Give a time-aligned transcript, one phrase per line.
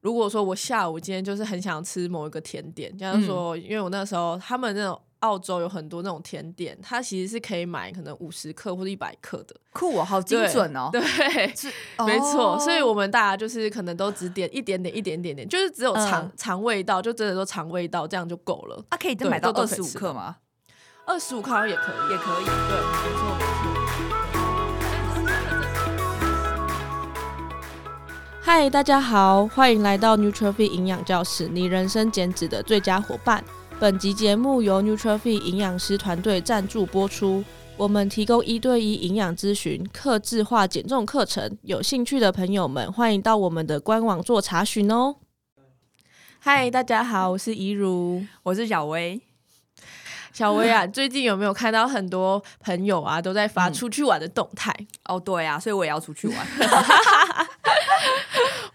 [0.00, 11.54] 如果说我下午今天就是很想吃某一个甜点，就是说，因为我那时候他们那种澳洲有很多那种甜点，它其实是可以买可能五十克或者一百克的，酷哦，好精准哦，对，对
[11.98, 18.82] 哦、 没错，所以我们大家就是可能都只点一点点、一点点点，就是只有尝尝、嗯、味道，就真的说尝味道这样就够了。
[18.88, 20.36] 啊，可以再买到二十五克吗？
[21.04, 22.52] 二十五克好像也可以，也可以，对，
[23.02, 24.19] 没错
[28.52, 33.44] 嗨，大家好，欢迎来到 Nutrify 营养教室，你人生减脂的最佳伙伴。
[33.78, 37.44] 本集节目由 Nutrify 营养师团队赞助播出。
[37.76, 45.14] 我们提供一对一营养咨询、客制化减重课程，有兴趣的朋友们欢迎到我们的官网做查询哦。
[46.40, 49.20] 嗨，大家好，我是怡如，我是小薇。
[50.32, 54.74] 小薇啊， 最近有没有看到很多朋友啊都在发出去玩的动态？
[54.80, 54.86] 嗯。
[55.16, 56.36] 哦，对啊，所以我也要出去玩。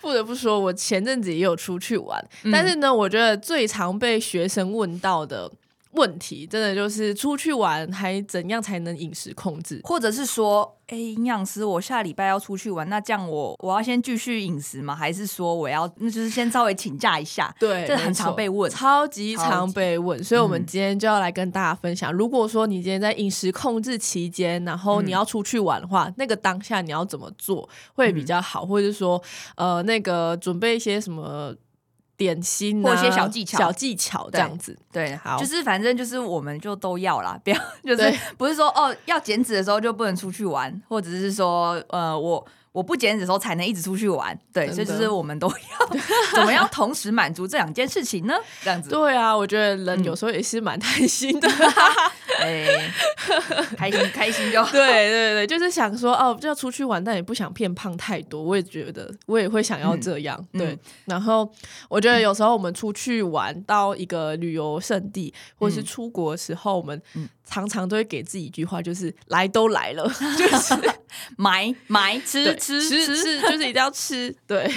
[0.06, 5.52] 不得不说，我前阵子也有出去玩，嗯，但是呢，我觉得最常被学生问到的
[5.96, 14.96] 问题，真的就是出去玩还怎样才能饮食控制，或者是说，哎，营养师，我下礼拜要出去玩，那这样我我要先继续饮食吗？
[14.96, 17.54] 还是说我要那就是先稍微请假一下？
[17.60, 29.22] 对，这很常被问，超级常被问，所以我们今天就要来跟大家分享，嗯，如果说你今天在饮食控制期间，然后你要出去玩的话，嗯，那个当下你要怎么做会比较好，嗯，或者是说，
[29.56, 31.54] 呃，那个准备一些什么？
[32.18, 42.46] 点心、啊、或一些小技巧、小技巧这样子，对，对，好，就是反正就是我们就都要啦，不要 就是不是说哦要减脂的时候就不能出去玩，或者是说呃我。
[42.76, 45.56] 我不减脂的时候才能一直出去玩，对，所以就是我们都要
[46.34, 48.34] 怎么样同时满足这两件事情呢？
[48.62, 48.90] 这样子。
[48.90, 51.48] 对啊，我觉得人有时候也是蛮贪心的，
[52.42, 52.92] 哎、嗯，
[53.78, 54.72] 开心开心就好。
[54.74, 58.42] 对对对，就是想说哦，就要出去玩，但也不想变胖太多。
[58.42, 60.38] 我也觉得，我也会想要这样。
[60.54, 61.52] 嗯、对、嗯，然后
[61.90, 67.02] 我觉得有时候我们出去玩到一个旅游胜地，嗯、或是出国的时候，我们
[67.44, 70.04] 常常都会给自己一句话，就是来都来了，
[70.38, 70.74] 就是
[71.38, 72.56] 买买吃。
[72.56, 74.68] 吃吃吃就是一定要吃，对，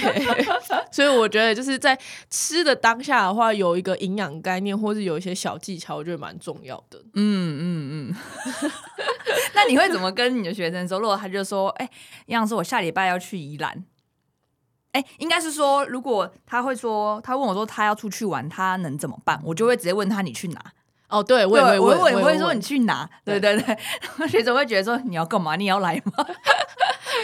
[0.91, 1.97] 所以我觉得就是在
[2.29, 6.99] 吃的当下的话，有一个营养概念，或是有一些小技巧，我觉得蛮重要的。
[7.13, 7.78] 嗯嗯
[8.09, 8.71] 嗯。
[9.53, 10.99] 那你会怎么跟你的学生说？
[10.99, 11.91] 如果他就说：“哎、欸，
[12.27, 13.83] 营养师，我下礼拜要去宜兰。”
[14.93, 19.39] 哎，应该是说，如果他会说，他问我说他要出去玩，他能怎么办？
[19.43, 20.59] 我就会直接问他：“你去哪？”
[21.09, 25.55] 哦，对，我也会问，我也会说：“你去哪？”对对对，学生会觉得说：“你要干嘛？
[25.55, 26.25] 你要来吗？”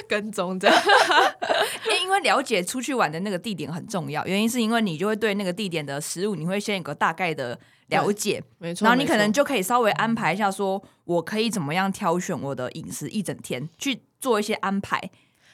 [0.09, 0.75] 跟踪这样，
[2.01, 7.57] 因为了解出去玩的那个地点很重要，原因是因为你就会对那个地点的食物，你会先有个大概的
[7.87, 14.99] 了解，没错，然后你可能就可以稍微安排一下，说我可以怎么样挑选我的饮食一整天去做一些安排。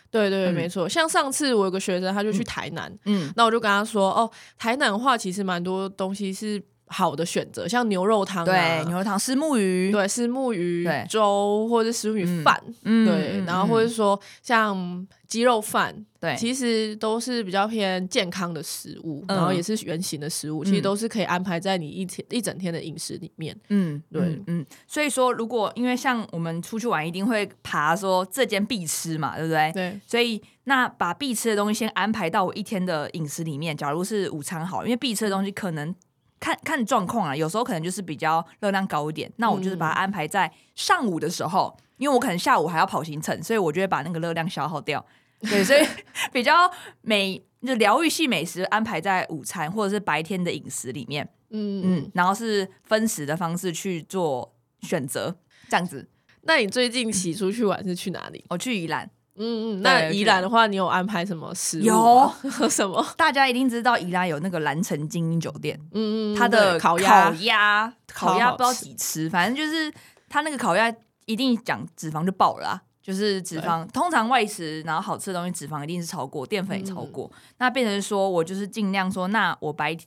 [0.09, 0.89] 对对对，嗯、没错。
[0.89, 6.61] 像上次我有个学生，他就去台南，嗯，那我就跟他说，哦，台南的话其实蛮多东西是。
[6.91, 29.71] 好的选择，像牛肉汤、啊，对，牛肉汤、石目鱼，对，石目鱼粥或者石目鱼饭，嗯，对，嗯、然后或者说像鸡肉饭，对，其实都是比较偏健康的食物，然后也是圆形的食物，嗯、其实都是可以安排在你一天一整天的饮食里面，嗯，对，嗯，嗯，所以说，如果因为像我们出去玩，一定会爬说这间必吃嘛，对不对？
[29.73, 33.75] 对，所以那把必吃的东西先安排到我一天的饮食里面。
[33.75, 35.95] 假如是午餐好，因为必吃的东西可能。
[36.41, 45.05] 看看状况啊，有时候可能就是比较热量高一点，那我就是把它安排在上午的时候，嗯、因为我可能下午还要跑行程，所以我就会把那个热量消耗掉。
[45.41, 45.79] 对，所以
[46.33, 46.69] 比较
[47.01, 55.35] 美就疗愈系美食安排在午餐或者是白天的饮食里面，嗯嗯，然后是分食的方式去做选择，
[55.69, 56.09] 这样子。
[56.41, 58.43] 那你最近起出去玩是去哪里？
[58.49, 59.09] 我去宜兰。
[59.35, 61.83] 嗯嗯，那宜兰的话，你有安排什么食物？
[61.83, 62.31] 有。
[62.69, 63.05] 什么？
[63.17, 69.91] 大家一定知道宜兰有那个蓝城精英酒店，嗯嗯，它的烤鸭，烤鸭，烤鸭不知道几吃，反正就是
[70.29, 70.93] 它那个烤鸭
[71.25, 79.97] 一定讲脂肪就爆了啊，就是脂肪通常外食，然后好吃的东西脂肪一定是超过，淀粉也超过，嗯、那变成说我就是尽量说，那我白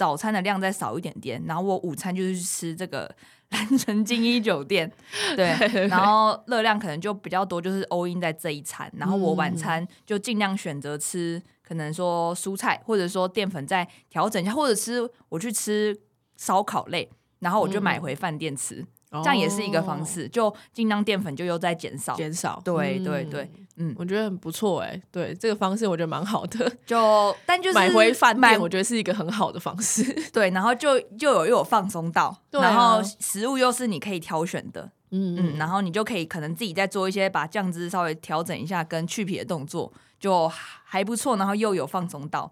[0.00, 3.14] 早餐的量再少一点点，然后我午餐就是吃这个。
[3.50, 4.88] 蓝城精英酒店，
[5.34, 8.88] 对，然后热量可能就比较多，就是 all in 在这一餐。
[8.96, 16.00] 然后我晚餐就尽量选择吃，可能说蔬菜，或者说淀粉再调整一下，或者吃我去吃
[16.36, 17.10] 烧烤类，
[17.40, 18.86] 然后我就买回饭店吃。
[19.12, 22.60] 这样也是一个方式，就尽量淀粉就又在减少，减少。
[22.64, 26.70] 对对对，嗯，我觉得很不错哎，对这个方式我觉得蛮好的。
[26.86, 30.04] 就但就是买回饭店，我觉得是一个很好的方式。
[30.32, 41.36] 对，然后就又有又有放松到，然后食物又是你可以挑选的，嗯嗯，然后你就可以可能自己再做一些把酱汁稍微调整一下跟去皮的动作，就还不错。
[41.36, 42.48] 然后又有放松到，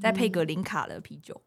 [0.00, 1.40] 再配个零卡的啤酒。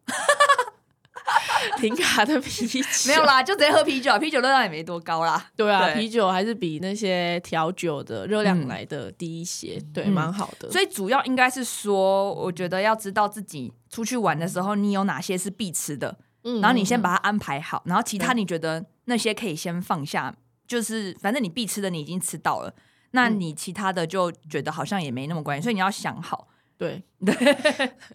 [1.81, 2.81] 零卡的啤酒。
[3.07, 5.49] 没有啦，就直接喝啤酒，啤酒热量也没多高啦。
[5.55, 5.95] 对啊，对。
[5.95, 10.69] 啤酒还是比那些调酒的热量来的低一些，嗯、对，蛮、嗯、好的。
[10.71, 20.35] 所以主要应该是说，我觉得要知道自己出去玩的时候，你有哪些是必吃的，嗯，然后你先把它安排好，然后其他你觉得那些可以先放下，
[20.67, 22.73] 就是反正你必吃的你已经吃到了，
[23.11, 26.47] 那你其他的就觉得好像也没那么关系，所以你要想好，
[26.77, 27.03] 对。
[27.25, 27.33] 对，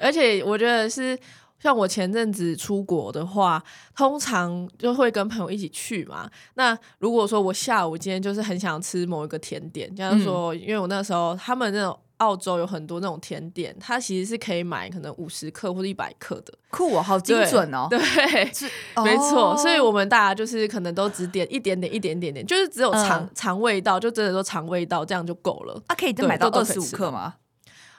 [0.00, 1.18] 而且我觉得是。
[1.64, 3.64] 像我前阵子出国的话，
[3.96, 6.30] 通常就会跟朋友一起去嘛。
[6.56, 17.86] 那如果说我下午今天就是很想吃某一个甜点，就是说，因为我那时候他们那种澳洲有很多那种甜点，它其实是可以买可能五十克或者一百克的，酷哦，好精准哦。
[17.88, 18.70] 对，对
[19.02, 19.56] 没错。
[19.56, 25.82] 所以我们大家就是可能都只点一点点、一点点点，就是只有尝尝味道，就真的说尝味道这样就够了。
[25.86, 27.36] 啊，可以再买到二十五克吗？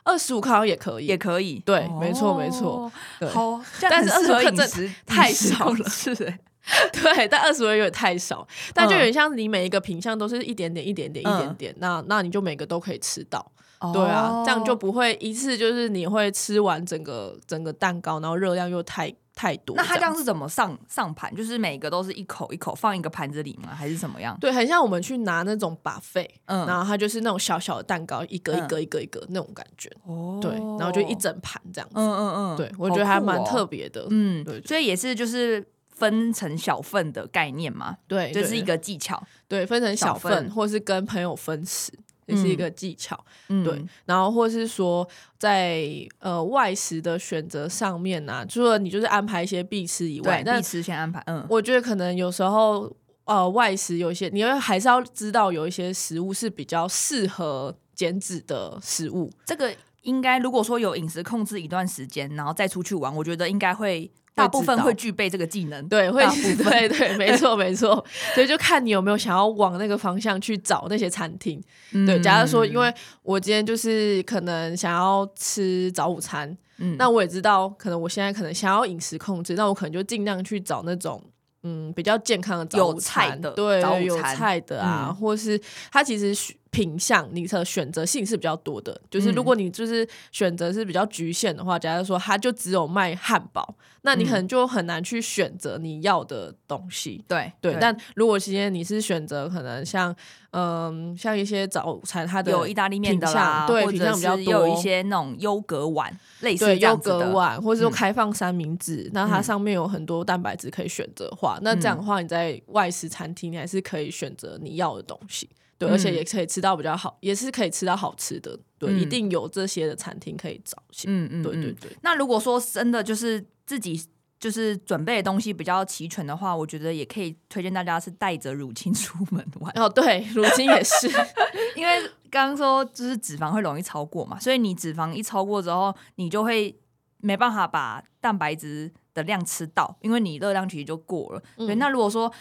[0.06, 2.90] 二十五克也可以，也可以，对，哦、没错，没错，
[3.30, 6.34] 好，但是二十五克真的太少了，是的，
[6.94, 13.46] 对，但二十五有点太少，但就有点像你每一个品相都是一点点、一点点、一点点，嗯、那那你就每个都可以吃到，
[13.82, 19.14] 哦、对啊，这样就不会一次就是你会吃完整个整个蛋糕，然后热量又太。
[19.36, 21.36] 太多，那它这样是怎么上上盘？
[21.36, 23.76] 就是每个都是一口一口放一个盘子里吗？
[23.76, 24.38] 还是怎么样？
[24.40, 29.92] 对，很像我们去拿那种 buffet，嗯，然后它就是那种小小的蛋糕，一个一个一个一个那种感觉。
[30.06, 31.96] 哦，对，然后就一整盘这样子。
[31.98, 34.08] 嗯嗯嗯，对，我觉得还蛮特别的。
[34.10, 37.98] 嗯，对，所以也是就是分成小份的概念嘛。
[38.08, 39.22] 对，就是一个技巧。
[39.50, 41.92] 对，分成小份，或是跟朋友分食。
[42.26, 45.08] 也是一个技巧，嗯、对，然后或是说
[45.38, 45.88] 在
[46.20, 51.22] 呃外食的选择上面呢、啊，除了你就是安排一些必吃以外，必吃先安排。
[51.28, 52.92] 嗯，我觉得可能有时候
[53.26, 59.32] 呃外食有一些，你要还是要知道有一些食物是比较适合减脂的食物。
[59.46, 64.12] 这个应该如果说有饮食控制一段时间，然后再出去玩，我觉得应该会。
[64.36, 66.22] 大部分会具备这个技能，对，会，
[66.58, 68.04] 对对，没错没错，
[68.34, 71.60] 所以就看你有没有想要往那个方向去找那些餐厅。
[71.94, 72.94] 嗯、对，假如说，因为
[73.24, 81.24] 我今天就是可能想要吃早午餐，嗯，那我也知道，可能我现在可能想要饮食控制，那我可能就尽量去找那种
[81.64, 85.58] 嗯比较健康的早午餐，的，对，有菜的啊，嗯、或是
[85.92, 86.54] 它其实。
[86.76, 89.00] 品相，你的选择性是比较多的。
[89.10, 97.24] 就是如果你就是选择是比较局限的话，假如说它就只有卖汉堡，那你可能就很难去选择你要的东西。
[97.30, 97.78] 对对。
[97.80, 100.14] 但如果今天你是选择可能像
[100.52, 115.50] 嗯像一些早餐，它的有意大利面的啦，对，品相比较多，有一些那种优格碗，类似优格碗，或者说开放三明治，那它上面有很多蛋白质可以选择的话，那这样的话你在外食餐厅你还是可以选择你要的东西。
[115.78, 118.58] 对，而且也可以吃到比较好，嗯、也是可以吃到好吃的。
[118.78, 120.82] 对，嗯、一定有这些的餐厅可以找。
[121.06, 121.92] 嗯嗯，对对对。
[122.02, 124.02] 那如果说真的就是自己
[124.40, 129.74] 就是准备的东西比较齐全的话，我觉得也可以推荐大家是带着乳清出门玩。
[129.78, 131.10] 哦，对，乳清也是，
[131.76, 136.74] 因为刚刚说就是脂肪会容易超过嘛，所以你脂肪一超过之后，你就会
[137.18, 141.44] 没办法把蛋白质的量吃到，因为你热量其实就过了。
[141.58, 142.32] 嗯、对，那如果说。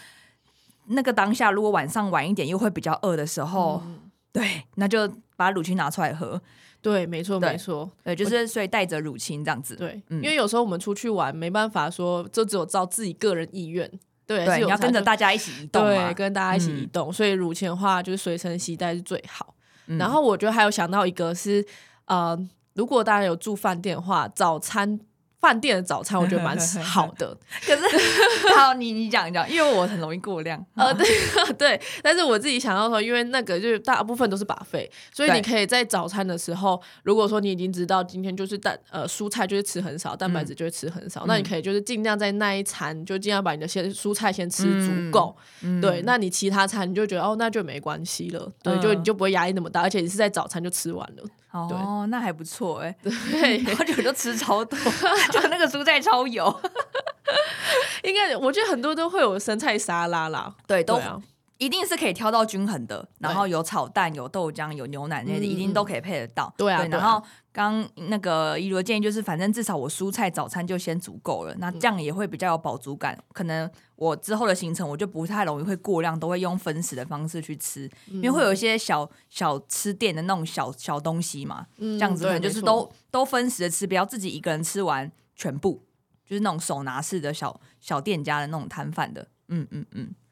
[0.87, 3.99] 那个当下，如果晚上晚一点又会比较饿的时候，嗯、
[4.31, 6.41] 对，那就把乳清拿出来喝。
[6.81, 9.75] 对，没错，没错，对，就是所以带着乳清这样子。
[9.75, 13.89] 对，嗯、因为有时候我们出去玩没办法说，就只有照自己个人意愿。
[14.27, 17.09] 对，对，你要跟着大家一起移动，对，跟大家一起移动。
[17.09, 19.55] 嗯、所以乳清的话，就是随身携带是最好。
[19.87, 21.65] 嗯、然后我觉得还有想到一个是，
[22.05, 22.37] 呃，
[22.73, 24.99] 如果大家有住饭店的话，早餐。
[25.39, 27.83] 饭店的早餐我觉得蛮好的， 可是
[28.57, 30.63] 好，你你讲一讲，因为我很容易过量。
[30.75, 31.05] 呃，对
[31.57, 45.35] 对，但是我自己想要说，因为那个就是大部分都是 buffet，所以你可以在早餐的时候，如果说你已经知道今天就是蛋呃蔬菜就是吃很少，蛋白质就会吃很少，那你可以就是尽量在那一餐就尽量把你的先蔬菜先吃足够，
[45.81, 51.23] 对，那你其他餐你就觉得哦那就没关系了，对，就你就不会压力那么大，而且你是在早餐就吃完了。
[51.51, 54.77] 哦，那还不错哎，对，然后就就吃超多，
[55.31, 56.61] 就那个蔬菜超油，
[58.03, 60.95] 应该我觉得很多都会有生菜沙拉啦，对，都
[61.57, 66.53] 一定是可以挑到均衡的，然后有炒蛋、有豆浆、有牛奶那些，一定都可以配得到。
[66.57, 73.69] 对啊，然后刚那个一如的建议就是，反正至少我蔬菜早餐就先足够了，那这样也会比较有饱足感，可能。
[73.97, 85.81] 我之后的行程我就不太容易会过量，都会用分食的方式去吃，因为会有一些小小吃店的那种小小东西嘛，嗯、这样子可能就是都都分食的吃，不要自己一个人吃完全部，
[86.25, 90.24] 就是那种手拿式的小小店家的那种摊贩的，嗯嗯嗯，对。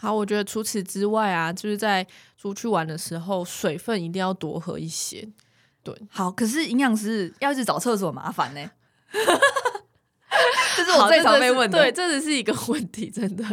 [0.00, 5.28] 好，我觉得除此之外啊，就是在出去玩的时候，水分一定要多喝一些。
[5.82, 8.70] 对，好，可是营养师要一直找厕所麻烦呢。
[9.12, 9.18] 这
[10.90, 13.44] 是我最常被问的，对，这只是一个 问题，真的。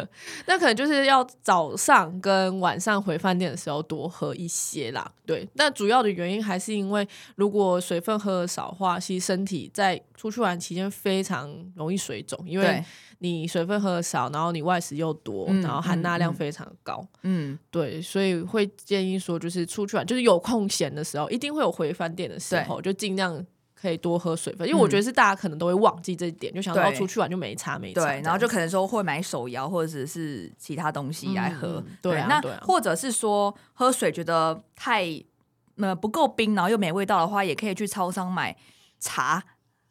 [0.45, 5.11] 那可能就是要早上跟晚上回饭店的时候多喝一些啦。
[5.25, 12.83] 对，那主要的原因还是因为，如果水分喝的少的话，其实身体在出去玩期间非常容易水肿，因为
[13.19, 17.05] 你水分喝的少，然后你外食又多，然后含钠量非常高。
[17.23, 23.45] 嗯，对，所以会建议说，就是出去玩，就是有空闲的时候，一定会有回饭店的时候，就尽量。
[23.85, 35.05] 可以多喝水分，因为我觉得是大家可能都会忘记这一点，嗯、就想到出去玩就没差没差，对，然后就可能说会买手摇或者是其他东西来喝，嗯、对，啊、对，那或者是说喝水觉得太
[35.77, 38.57] 呃不够冰，然后又没味道的话，也可以去超商买
[38.99, 39.43] 茶，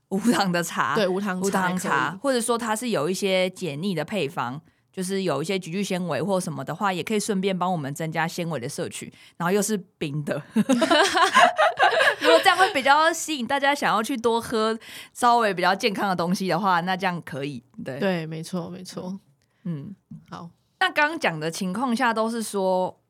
[0.09, 4.61] 无糖的茶，对，无糖无糖茶，或者说它是有一些解腻的配方，
[4.93, 10.43] 就是有一些菊苣纤维或什么的话，也可以顺便帮我们增加纤维的摄取，然后又是冰的。
[12.23, 14.79] 如果这样会比较吸引大家想要去多喝
[15.13, 17.63] 稍微比较健康的东西的话，那这样可以。
[17.85, 19.19] 对对，没错没错。
[19.65, 19.95] 嗯，
[20.31, 20.51] 好。
[20.81, 23.01] 那刚刚讲的情况下都是说，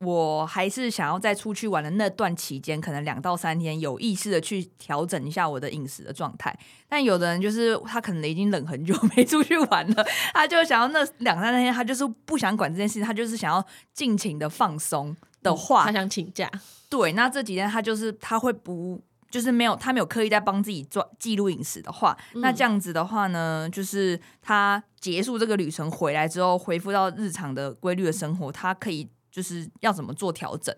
[0.00, 6.54] 我还是想要在出去玩的那段期间，可能两到三天有意识的去调整一下我的饮食的状态。
[6.88, 13.64] 但有的人就是他可能已经冷很久没出去玩了，他就想要那两三天，他就是不想管这件事情，他就是想要
[13.94, 16.50] 尽情的放松的话，嗯，他想请假。
[16.88, 30.74] 对，那这几天他就是他会不就是没有他没有刻意在帮自己做记录饮食的话，嗯、那这样子的话呢，就是他结束这个旅程回来之后，恢复到日常的规律的生活，他可以就是要怎么做调整？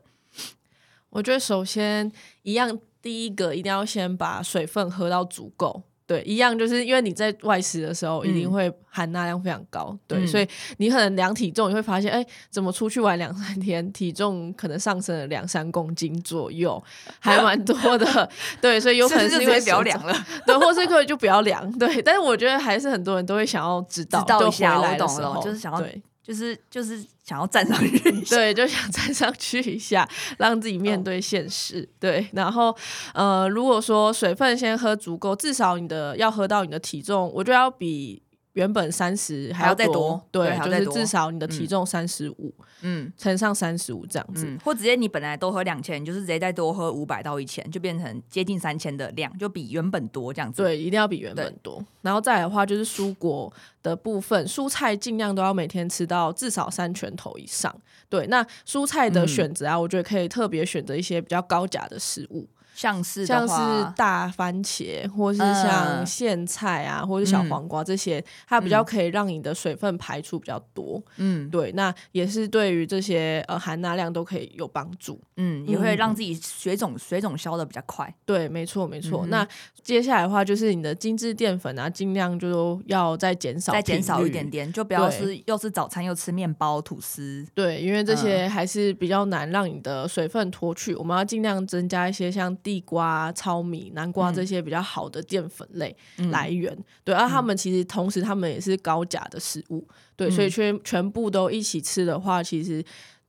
[1.11, 2.11] 我觉得首先
[2.43, 5.83] 一样，第一个一定要先把水分喝到足够。
[6.07, 10.47] 对，一样就是因为你在外食的时候，一定会含钠量非常高，嗯、对，所以
[10.77, 16.83] 你可能量体重，你会发现，哎，怎么出去玩两三天，体重可能上升了两三公斤左右，
[17.19, 18.29] 还蛮多的，
[18.61, 20.15] 对，所以有可能是因为不要量了，
[20.47, 26.03] 对，或是可以就不要量，对，但是我觉得还是很多人都会想要知道，知道一下，我懂了，就是想要对。
[26.25, 31.81] 就是就是想要站上去，对，就想站上去一下，让自己面对现实。
[31.81, 31.89] Oh.
[32.01, 32.77] 对，然后
[33.13, 38.24] 呃，如果说水分先喝足够，至少你的要喝到你的体重，我觉得要比。
[38.55, 50.63] 原本三十还要再多，对，就是至少你的体重三十五，嗯，乘上三十五这样子，或直接你本来多喝两千，你就是直接再多喝五百到一千，就变成接近三千的量，就比原本多这样子。
[50.63, 51.85] 对，一定要比原本多。
[52.03, 57.75] 然后再来的话，就是蔬果的部分，蔬菜尽量都要每天吃到至少三拳头以上。
[58.09, 62.49] 对，那蔬菜的选择啊，我觉得可以特别选择一些比较高钾的食物。
[62.75, 63.55] 像是像是
[63.97, 71.01] 大番茄，或是像苋菜啊，嗯、或是小黄瓜这些，它比较可以让你的水分排出比较多。
[71.19, 75.21] 嗯，对，那也是对于这些呃含钠量都可以有帮助。
[75.37, 78.13] 嗯，也会让自己水肿水肿消的比较快。
[78.27, 79.25] 对，没错没错。
[79.27, 79.49] 嗯、那
[79.85, 87.47] 接下来的话，就是你的精致淀粉啊，尽量就要再减少，再减少一点点，就不要是又是早餐又吃面包吐司。
[87.55, 92.53] 对，因为这些还是比较难让你的水分脱去，我们要尽量增加一些像。
[92.65, 95.95] 地瓜、糙米、南瓜这些比较好的淀粉类
[96.31, 102.83] 来源，嗯、对，而他们其实同时他们也是高钾的食物，对，嗯、所以全全部都一起吃的话，其实，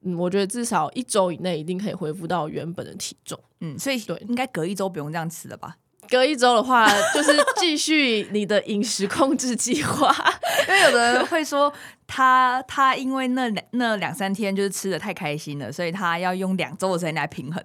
[0.04, 5.76] 嗯，我觉得至少一周以内一定可以恢复到原本的体重，嗯，所以对，应该隔一周不用这样吃了吧？
[6.08, 10.16] 隔一周的话， 就是继续你的饮食控制计划，
[10.70, 11.74] 因为有的人会说
[12.08, 17.62] 他他因为那两那两三天就是吃的太开心了，所以他要用两周的时间来平衡。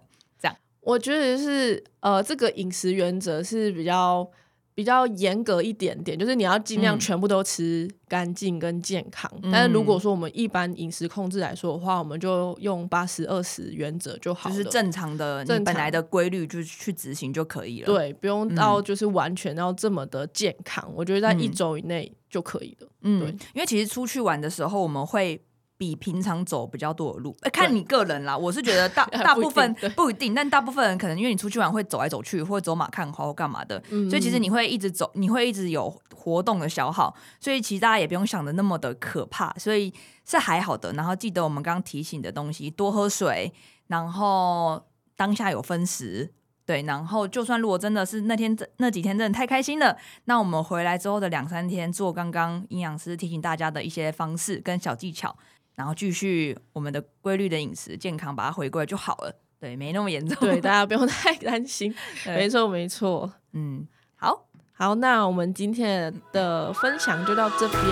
[0.80, 4.28] 我觉得是呃，这个饮食原则是比较
[4.74, 9.30] 比较严格一点点，就是你要尽量全部都吃干净跟健康。
[9.42, 17.86] 嗯、但是如果说我们一般饮食控制来说的话，我们就用八十二十原则就好了，就是正常的你本来的规律就去执行就可以了。
[17.86, 20.82] 对，不用到就是完全要这么的健康。
[20.88, 22.88] 嗯、我觉得在一周以内就可以了。
[23.02, 25.42] 嗯，对，因为其实出去玩的时候，我们会。
[25.80, 28.36] 比平常走比较多的路，看你个人啦。
[28.36, 39.90] 我是觉得大 大部分不一，不一定，但大部分人可能因为你出去玩会走来走去，或者走马看花或干嘛的，嗯、所以其实你会一直走，你会一直有活动的消耗，所以其实大家也不用想的那么的可怕，所以
[40.26, 40.92] 是还好的。
[40.92, 43.50] 然后记得我们刚刚提醒的东西，多喝水，
[43.86, 44.84] 然后
[45.16, 46.30] 当下有分食，
[46.66, 49.96] 对，然后就算如果真的是那天那几天真的太开心了，
[50.26, 55.34] 那我们回来之后的两三天做刚刚营养师提醒大家的一些方式跟小技巧。
[55.80, 59.34] 然后继续我们的规律的饮食，健康把它回归就好了。
[59.58, 60.36] 对，没那么严重。
[60.40, 61.94] 对， 大家不用太担心。
[62.26, 63.32] 没错，没错。
[63.54, 64.44] 嗯，好，
[64.74, 67.82] 好，那我们今天的分享就到这边，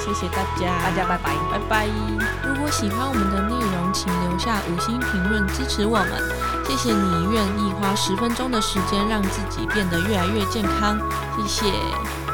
[0.00, 1.86] 谢谢大家，大家拜拜，拜拜。
[2.42, 6.10] 如果喜欢我们的内容，请留下五星评论支持我们，
[6.66, 10.98] 谢谢你愿意花十分钟的时间让自己变得越来越健康，
[11.36, 12.25] 谢谢。